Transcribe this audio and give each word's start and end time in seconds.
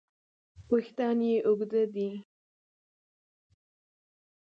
وېښتیان 0.69 1.17
یې 1.27 1.35
اوږده 1.47 1.83
دي. 1.93 2.09